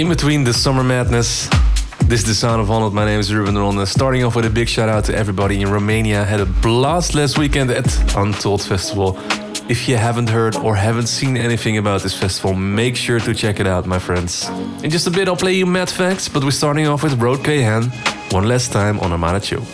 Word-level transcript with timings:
In 0.00 0.08
between 0.08 0.44
the 0.44 0.54
summer 0.54 0.82
madness, 0.82 1.46
this 2.06 2.20
is 2.20 2.26
the 2.26 2.34
sound 2.34 2.62
of 2.62 2.68
Holland. 2.68 2.94
My 2.94 3.04
name 3.04 3.20
is 3.20 3.34
Ruben 3.34 3.58
Ronde. 3.58 3.86
Starting 3.86 4.24
off 4.24 4.34
with 4.34 4.46
a 4.46 4.50
big 4.50 4.66
shout 4.66 4.88
out 4.88 5.04
to 5.04 5.14
everybody 5.14 5.60
in 5.60 5.70
Romania. 5.70 6.24
Had 6.24 6.40
a 6.40 6.46
blast 6.46 7.14
last 7.14 7.36
weekend 7.36 7.70
at 7.70 8.16
Untold 8.16 8.62
Festival. 8.62 9.18
If 9.68 9.90
you 9.90 9.98
haven't 9.98 10.30
heard 10.30 10.56
or 10.56 10.74
haven't 10.74 11.08
seen 11.08 11.36
anything 11.36 11.76
about 11.76 12.00
this 12.00 12.18
festival, 12.18 12.54
make 12.54 12.96
sure 12.96 13.20
to 13.20 13.34
check 13.34 13.60
it 13.60 13.66
out, 13.66 13.84
my 13.84 13.98
friends. 13.98 14.48
In 14.82 14.88
just 14.88 15.06
a 15.06 15.10
bit, 15.10 15.28
I'll 15.28 15.36
play 15.36 15.52
you 15.52 15.66
Matt 15.66 15.90
Fax, 15.90 16.30
but 16.30 16.42
we're 16.42 16.50
starting 16.50 16.86
off 16.86 17.02
with 17.02 17.20
Road 17.20 17.40
Kahan 17.40 17.90
one 18.32 18.48
last 18.48 18.72
time 18.72 18.98
on 19.00 19.12
Armada 19.12 19.38
Chill. 19.38 19.66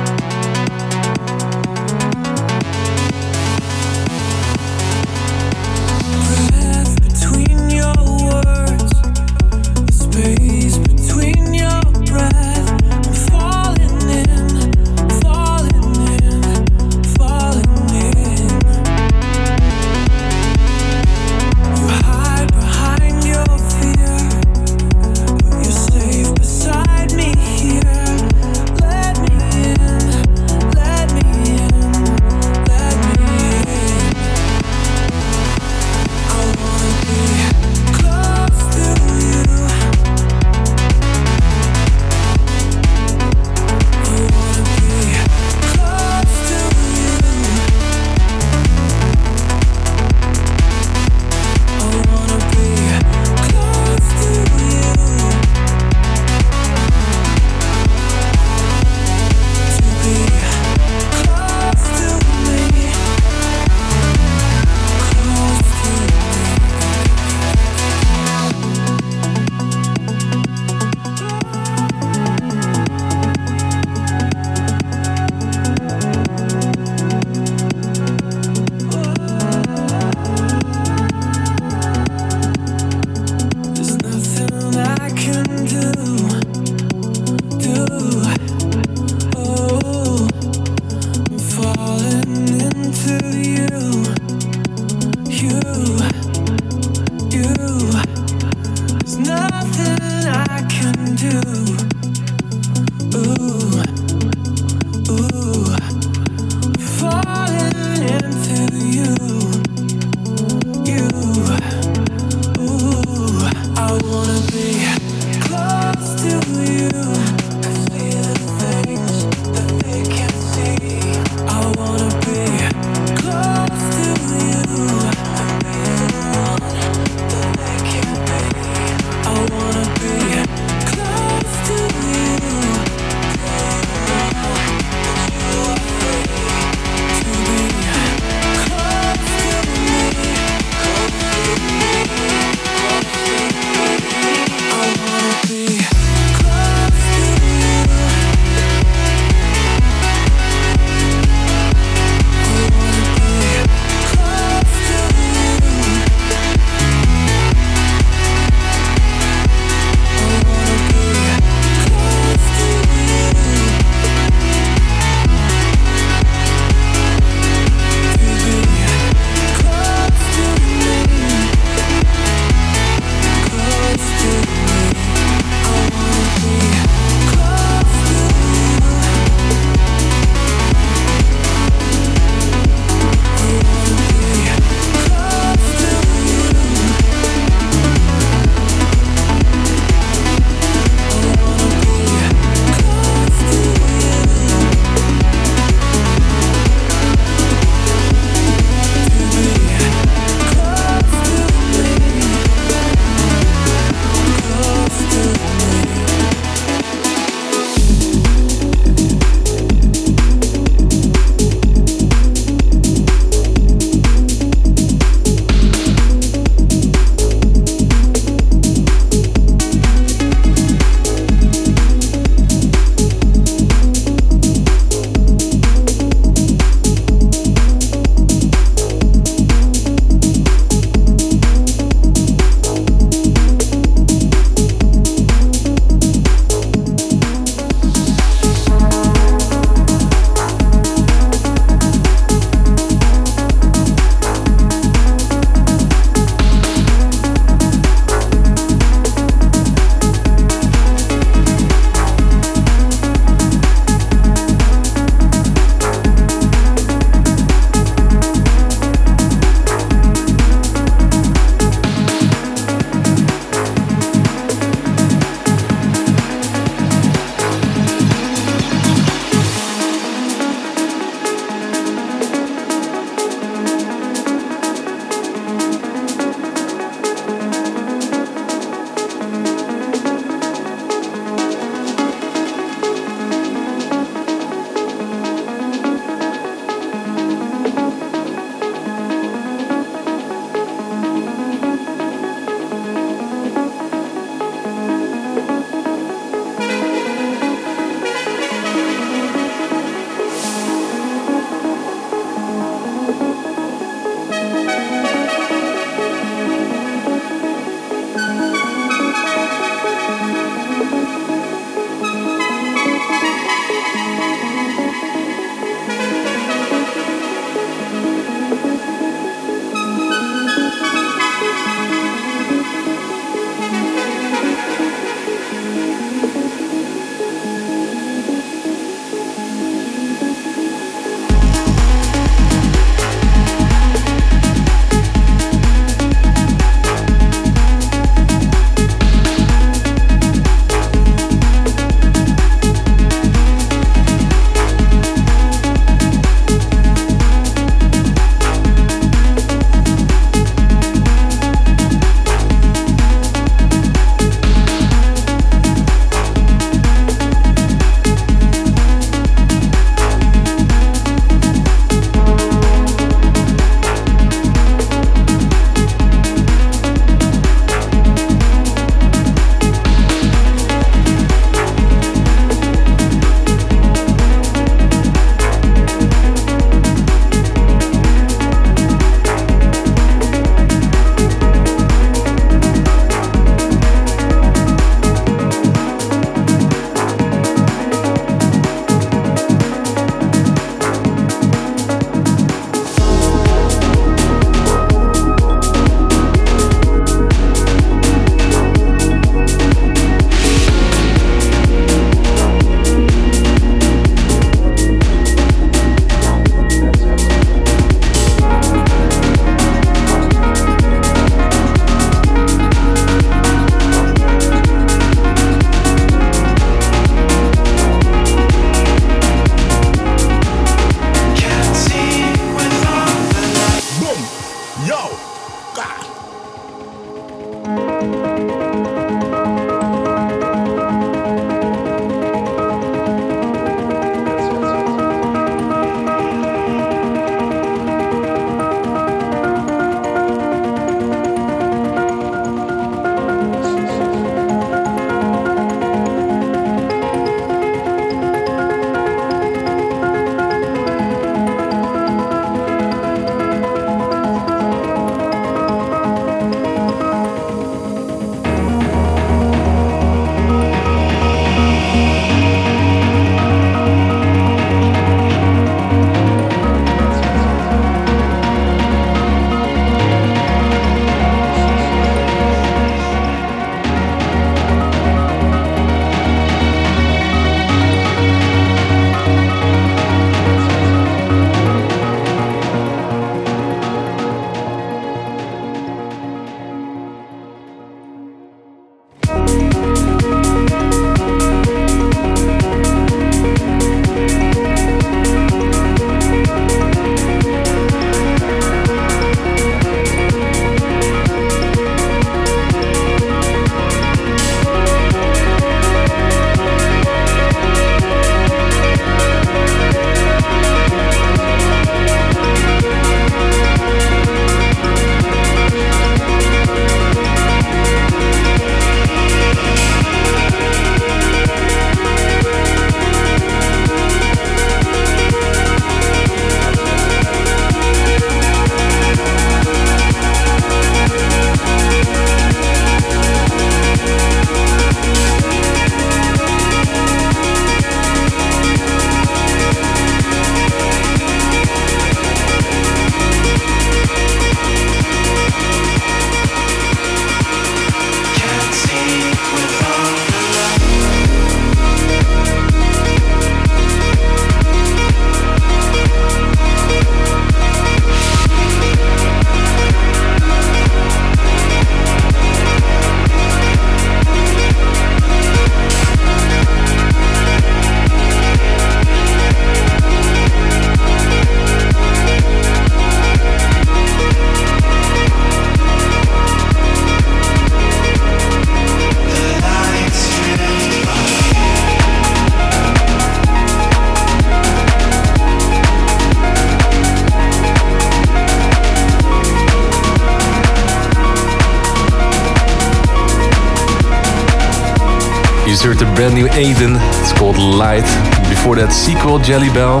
Anden. 596.58 596.96
It's 597.22 597.32
called 597.32 597.56
Light. 597.56 598.02
Before 598.50 598.74
that, 598.74 598.90
SEQU3L 598.90 599.44
Jelly 599.44 599.68
Bell. 599.70 600.00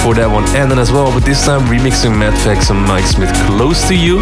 For 0.00 0.14
that 0.14 0.26
one, 0.26 0.44
Anden 0.56 0.78
as 0.78 0.90
well, 0.90 1.12
but 1.12 1.22
this 1.24 1.44
time 1.44 1.60
remixing 1.68 2.16
Matt 2.16 2.32
Fax 2.38 2.70
and 2.70 2.80
Mike 2.80 3.04
Schmid 3.04 3.28
Close 3.44 3.86
to 3.88 3.94
You. 3.94 4.20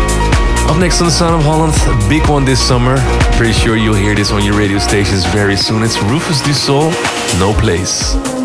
Up 0.66 0.78
next 0.78 1.00
on 1.00 1.06
the 1.06 1.12
Sound 1.12 1.36
of 1.36 1.42
Holland, 1.46 1.72
a 1.86 2.08
big 2.08 2.28
one 2.28 2.44
this 2.44 2.60
summer. 2.60 2.96
Pretty 3.38 3.52
sure 3.52 3.76
you'll 3.76 3.94
hear 3.94 4.16
this 4.16 4.32
on 4.32 4.44
your 4.44 4.58
radio 4.58 4.78
stations 4.78 5.24
very 5.26 5.56
soon. 5.56 5.84
It's 5.84 6.02
Rufus 6.02 6.40
Du 6.42 6.52
Sol, 6.52 6.90
No 7.38 7.54
Place. 7.54 8.35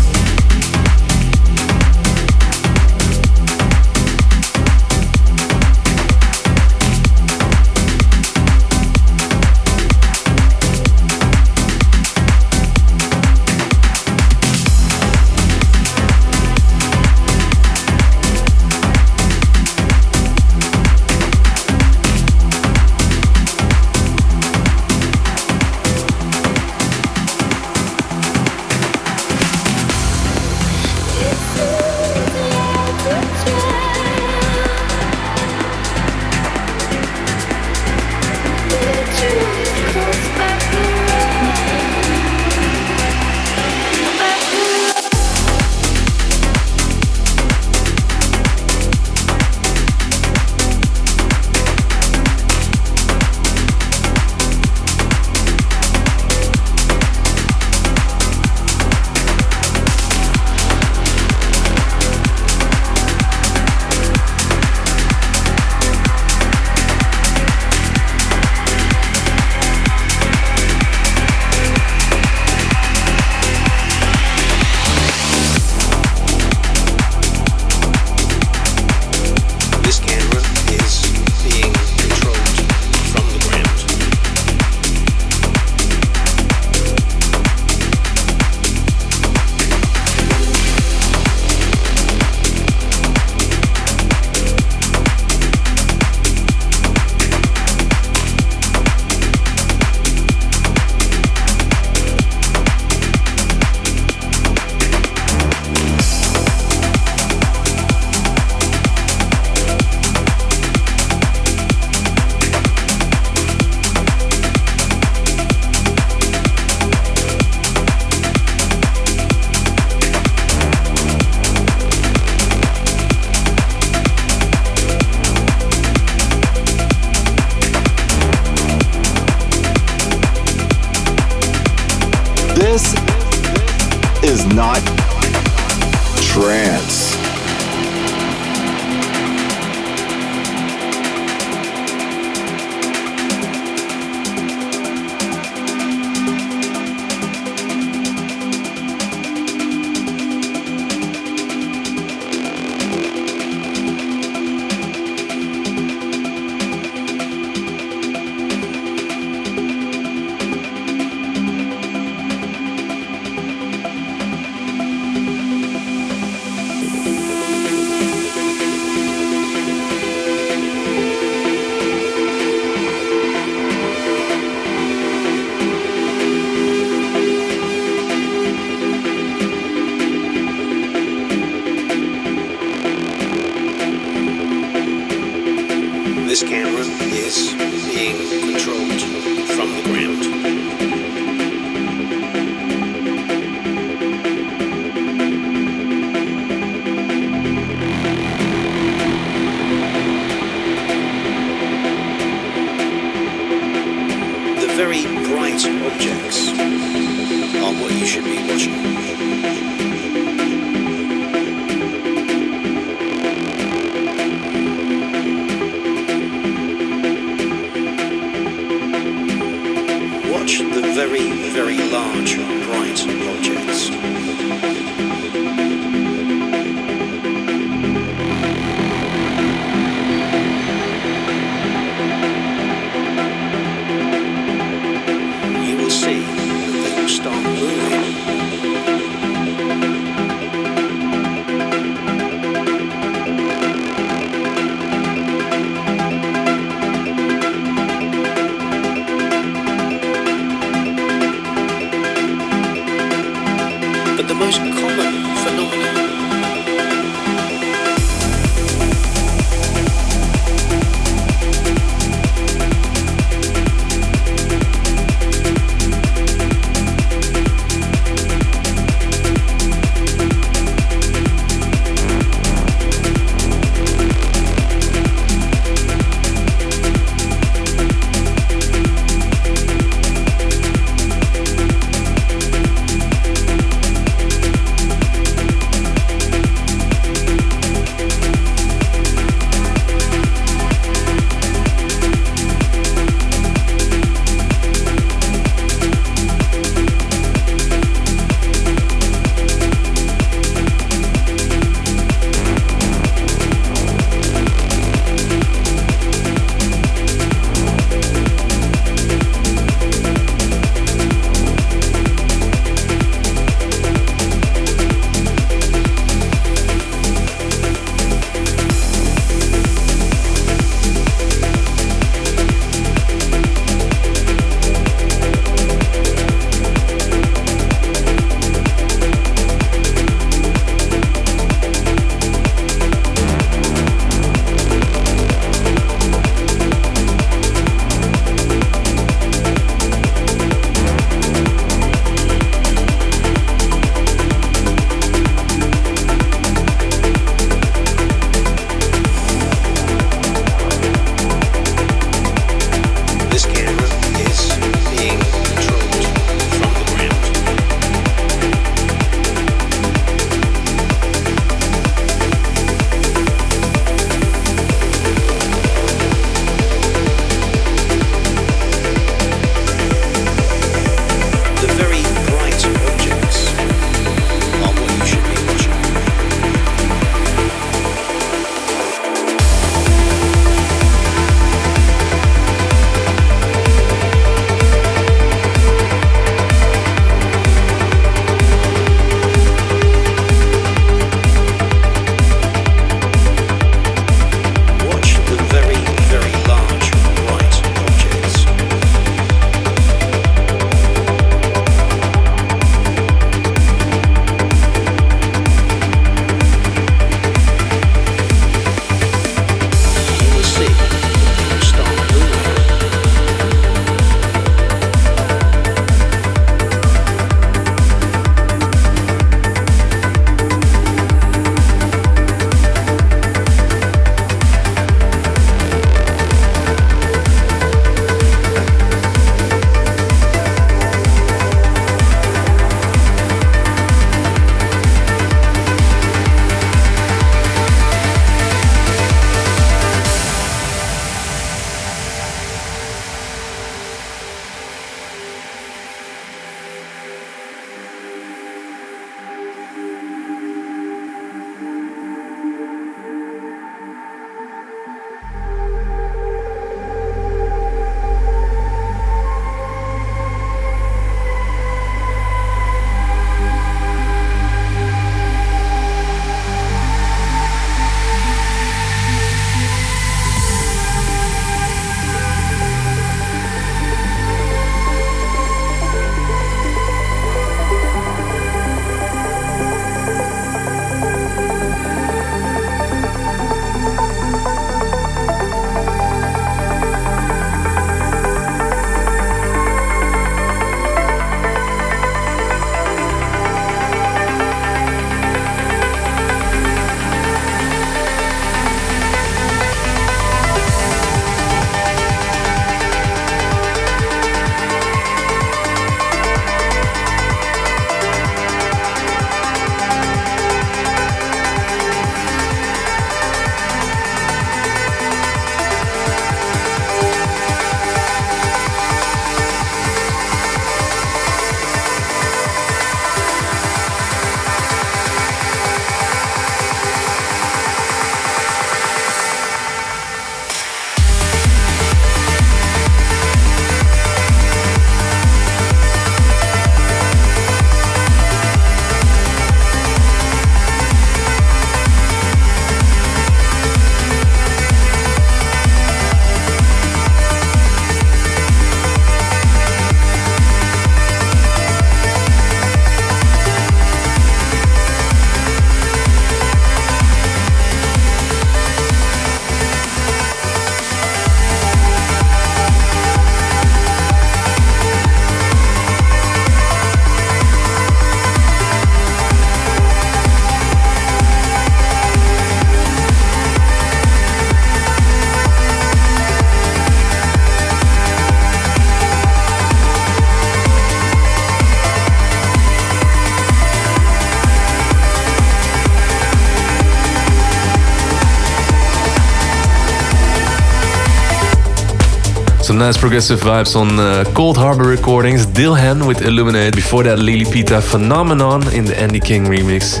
Nice 592.80 592.96
progressive 592.96 593.40
vibes 593.40 593.76
on 593.76 594.00
uh, 594.00 594.24
Coldharbour 594.28 594.86
Recordings, 594.86 595.44
Dylhen 595.44 596.08
with 596.08 596.22
Illuminate. 596.22 596.74
Before 596.74 597.02
that, 597.02 597.18
Lily 597.18 597.44
Pita 597.44 597.82
Phenomenon 597.82 598.66
in 598.72 598.86
the 598.86 598.98
Andy 598.98 599.20
King 599.20 599.44
remix. 599.44 600.00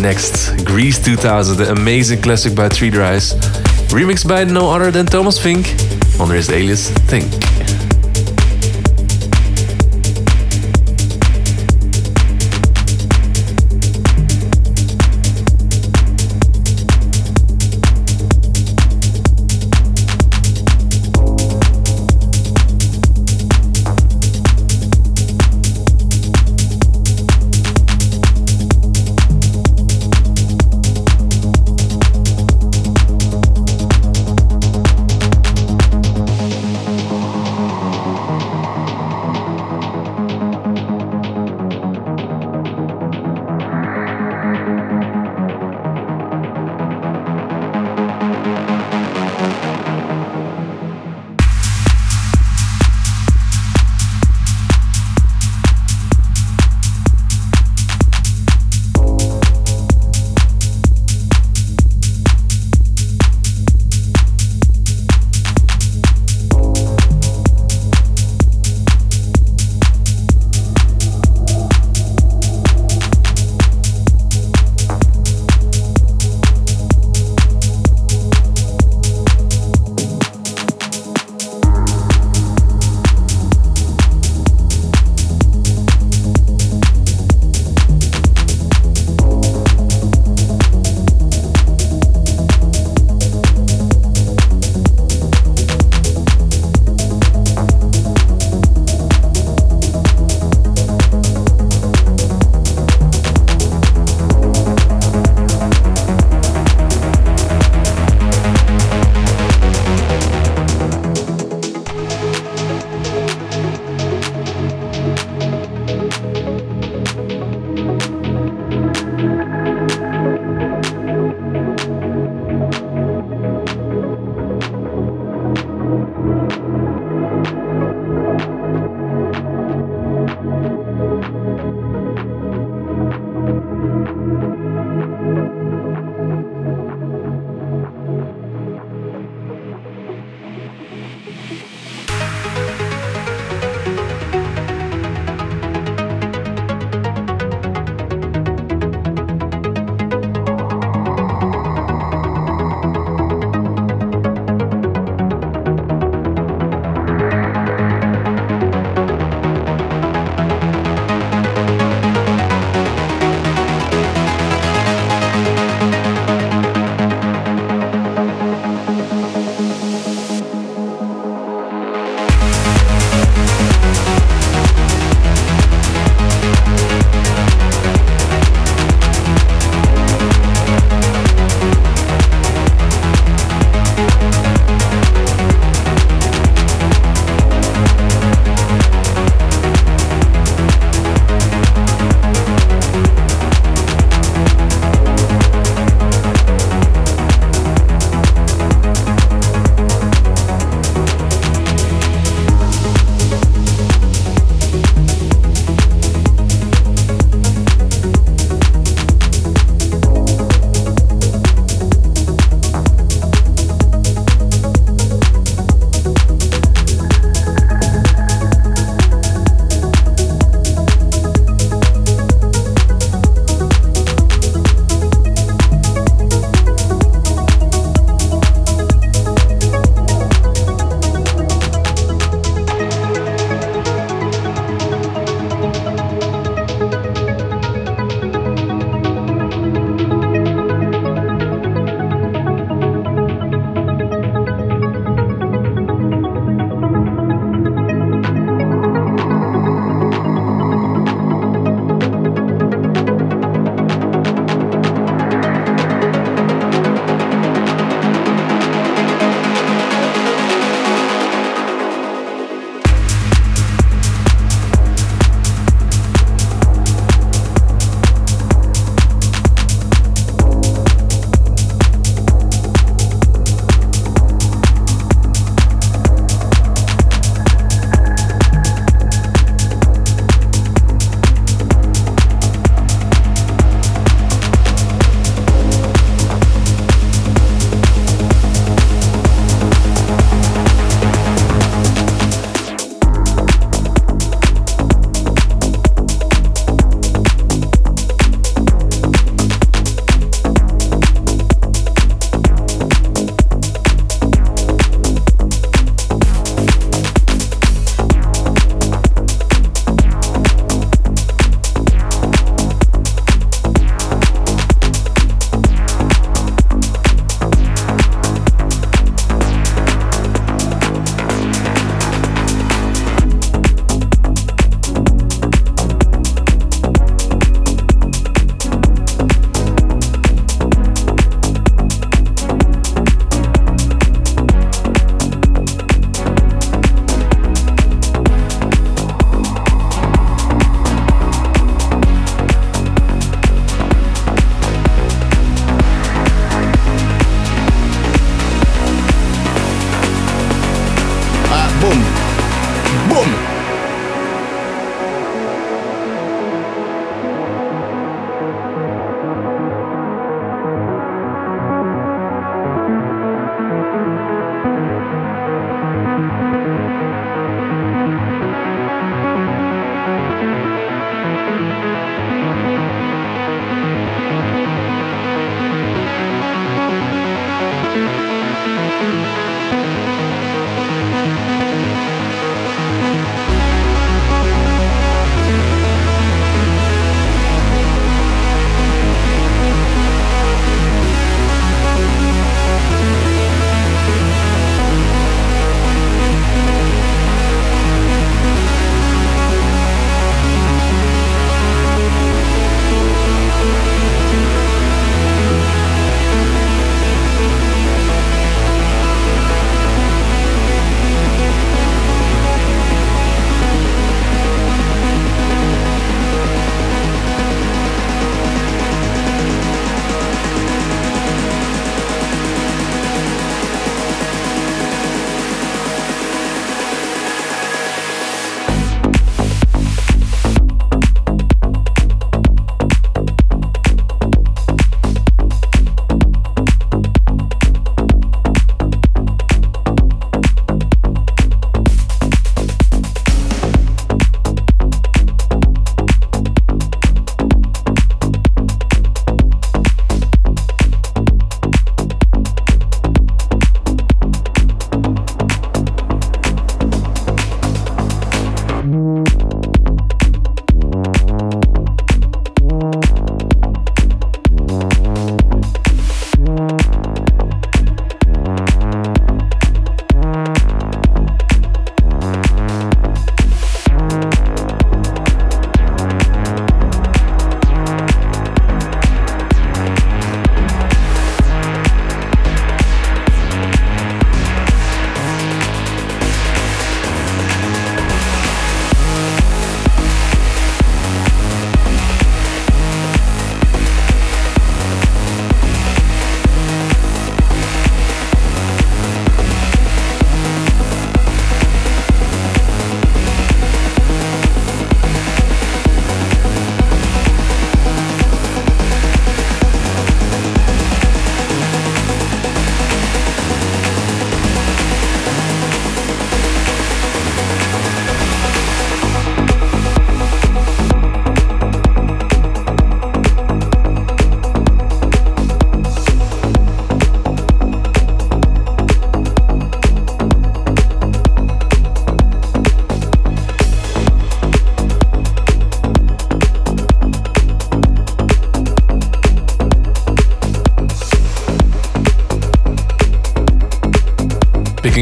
Next, 0.00 0.64
Greece 0.64 0.98
2000, 0.98 1.58
the 1.58 1.70
amazing 1.70 2.22
classic 2.22 2.56
by 2.56 2.70
Three 2.70 2.88
Drives. 2.88 3.34
Remixed 3.92 4.26
by 4.26 4.44
no 4.44 4.70
other 4.70 4.90
than 4.90 5.04
Thomas 5.04 5.38
Fink 5.38 5.68
under 6.18 6.34
his 6.34 6.48
alias 6.48 6.90
THNK. 6.90 7.55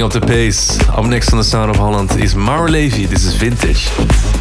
Up 0.03 0.13
the 0.13 0.21
pace. 0.21 0.81
Up 0.89 1.07
next 1.07 1.33
on 1.33 1.39
the 1.39 1.45
Sound 1.45 1.71
of 1.71 1.77
Holland 1.77 2.11
is 2.21 2.35
Maor 2.35 2.69
Levi. 2.69 3.07
This 3.07 3.25
is 3.25 3.37
Vintage. 3.37 4.34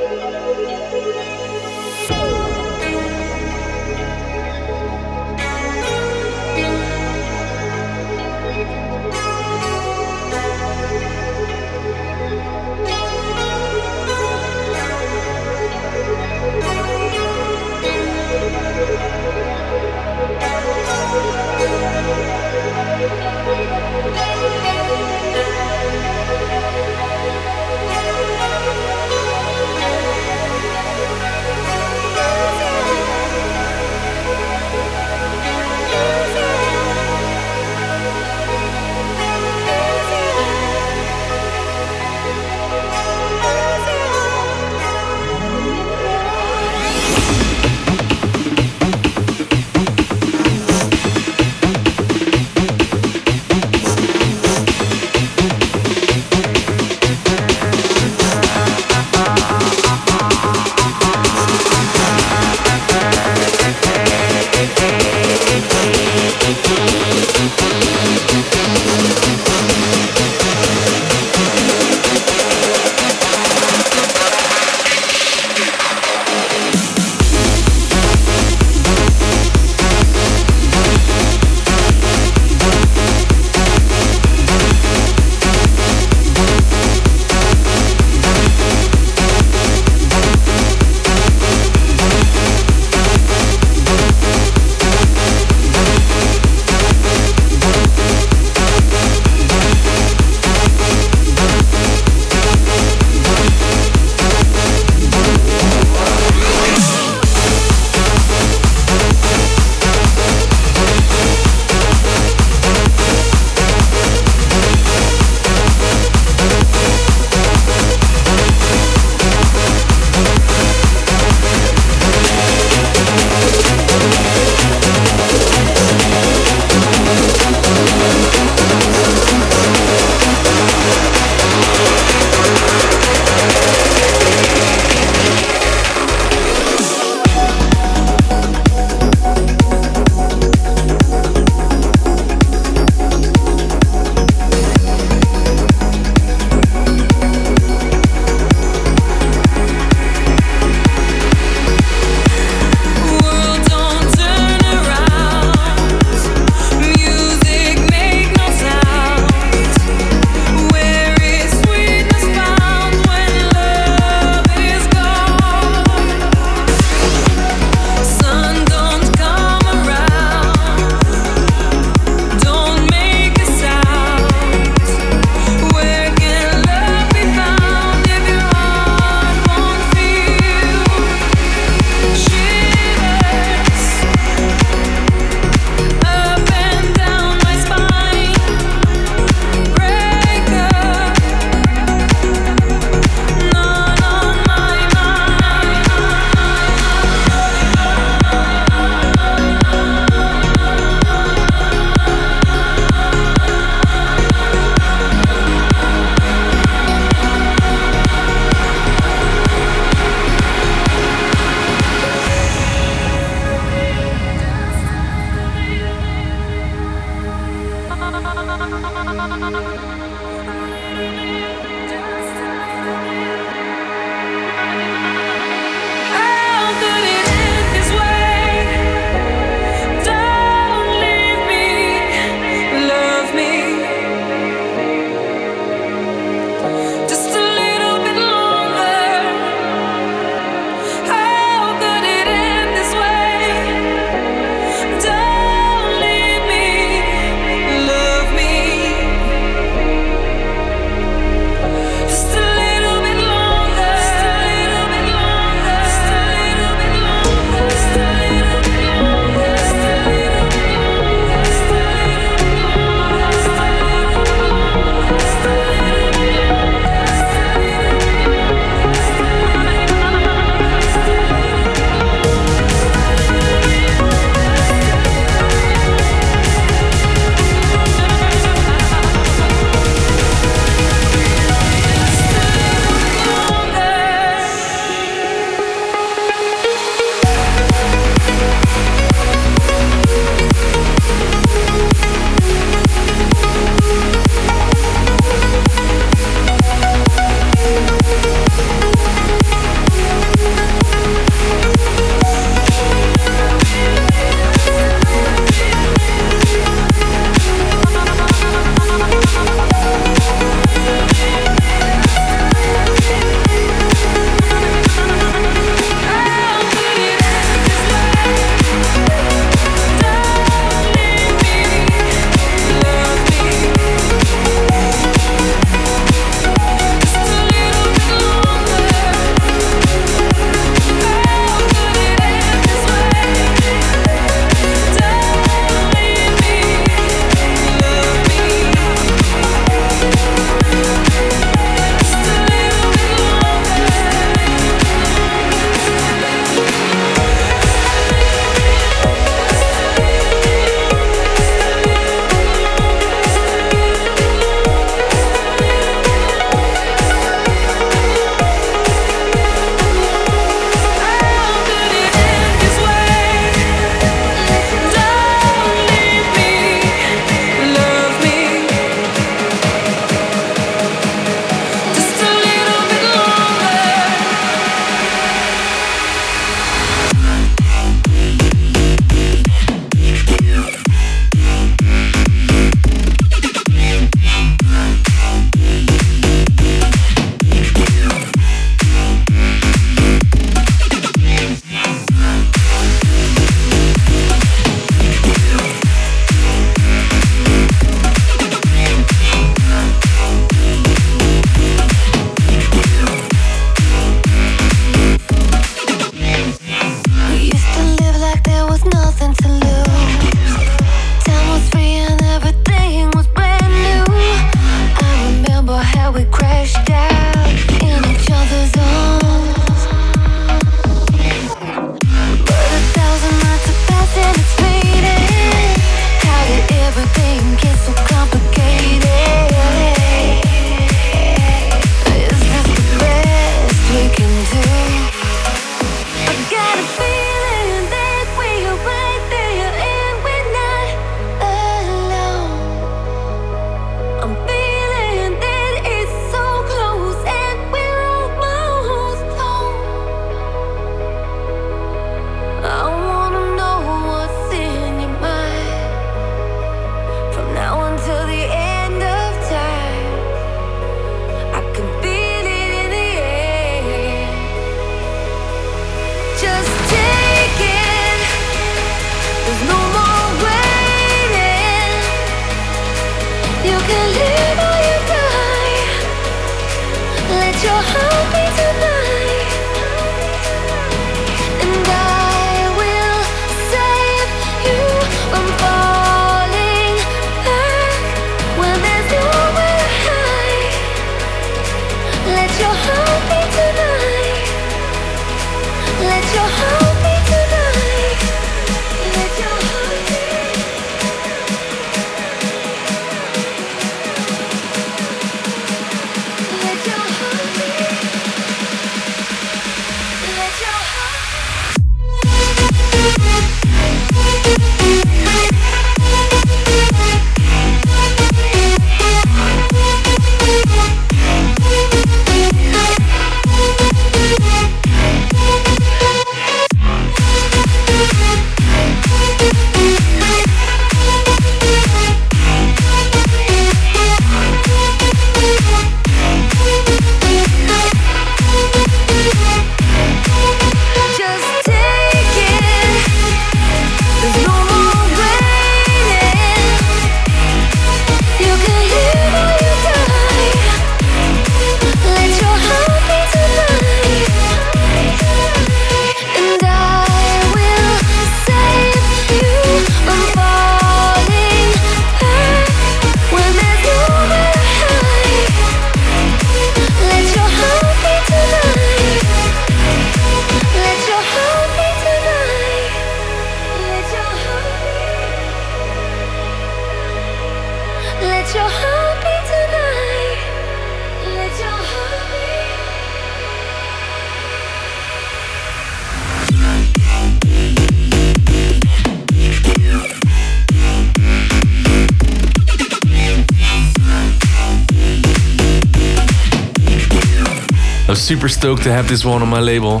Super 598.40 598.48
stoked 598.48 598.82
to 598.84 598.90
have 598.90 599.06
this 599.06 599.22
one 599.22 599.42
on 599.42 599.50
my 599.50 599.60
label. 599.60 600.00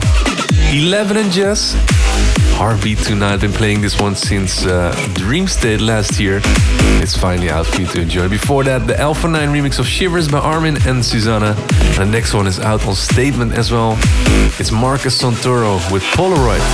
Elevven 0.72 1.18
and 1.18 1.30
JES. 1.30 1.74
Heartbeat 2.56 2.96
tonight. 3.00 3.36
Been 3.42 3.52
playing 3.52 3.82
this 3.82 4.00
one 4.00 4.14
since 4.14 4.64
uh, 4.64 4.94
Dream 5.12 5.44
last 5.78 6.18
year. 6.18 6.40
It's 7.02 7.14
finally 7.14 7.50
out 7.50 7.66
for 7.66 7.82
you 7.82 7.86
to 7.88 8.00
enjoy. 8.00 8.30
Before 8.30 8.64
that, 8.64 8.86
the 8.86 8.98
Alpha 8.98 9.28
9 9.28 9.50
remix 9.50 9.78
of 9.78 9.86
Shivers 9.86 10.26
by 10.26 10.38
Armin 10.38 10.78
and 10.86 11.04
Susana. 11.04 11.54
And 11.98 11.98
the 11.98 12.06
next 12.06 12.32
one 12.32 12.46
is 12.46 12.58
out 12.58 12.86
on 12.86 12.94
Statement 12.94 13.52
as 13.52 13.70
well. 13.70 13.98
It's 14.58 14.70
Marcus 14.70 15.20
Santoro 15.20 15.78
with 15.92 16.02
Polaroid. 16.16 16.64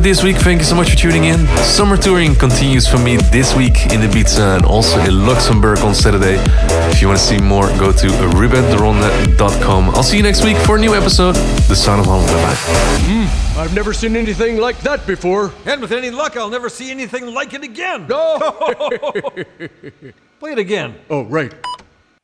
It 0.00 0.02
this 0.02 0.22
week. 0.22 0.36
Thank 0.36 0.60
you 0.60 0.64
so 0.64 0.74
much 0.74 0.90
for 0.90 0.96
tuning 0.96 1.24
in. 1.24 1.46
Summer 1.58 1.96
touring 1.96 2.34
continues 2.34 2.86
for 2.86 2.98
me 2.98 3.16
this 3.16 3.54
week 3.56 3.86
in 3.92 4.00
Ibiza 4.00 4.56
and 4.56 4.64
also 4.64 4.98
in 5.00 5.26
Luxembourg 5.26 5.78
on 5.80 5.94
Saturday. 5.94 6.36
If 6.90 7.00
you 7.00 7.08
want 7.08 7.18
to 7.18 7.24
see 7.24 7.38
more, 7.38 7.66
go 7.78 7.92
to 7.92 8.06
rubenderonde.com. 8.06 9.90
I'll 9.90 10.02
see 10.02 10.16
you 10.16 10.22
next 10.22 10.44
week 10.44 10.56
for 10.58 10.76
a 10.76 10.80
new 10.80 10.94
episode. 10.94 11.34
The 11.68 11.76
Sound 11.76 12.00
of 12.00 12.06
Holland. 12.06 12.28
Bye 12.28 12.42
bye. 12.42 12.56
Hmm, 13.06 13.58
I've 13.58 13.74
never 13.74 13.92
seen 13.92 14.16
anything 14.16 14.58
like 14.58 14.78
that 14.80 15.06
before. 15.06 15.52
And 15.66 15.80
with 15.80 15.92
any 15.92 16.10
luck, 16.10 16.36
I'll 16.36 16.50
never 16.50 16.68
see 16.68 16.90
anything 16.90 17.32
like 17.32 17.54
it 17.54 17.62
again. 17.62 18.06
No! 18.08 18.38
Play 20.40 20.52
it 20.52 20.58
again. 20.58 20.94
Oh, 21.10 21.24
right. 21.24 21.54